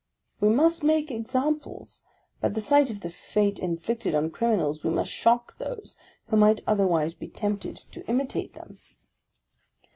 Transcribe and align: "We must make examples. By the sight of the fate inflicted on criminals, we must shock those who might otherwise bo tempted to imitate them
"We 0.41 0.49
must 0.49 0.83
make 0.83 1.11
examples. 1.11 2.01
By 2.39 2.47
the 2.49 2.59
sight 2.59 2.89
of 2.89 3.01
the 3.01 3.11
fate 3.11 3.59
inflicted 3.59 4.15
on 4.15 4.31
criminals, 4.31 4.83
we 4.83 4.89
must 4.89 5.11
shock 5.11 5.59
those 5.59 5.95
who 6.25 6.37
might 6.37 6.61
otherwise 6.65 7.13
bo 7.13 7.27
tempted 7.27 7.75
to 7.91 8.03
imitate 8.07 8.55
them 8.55 8.79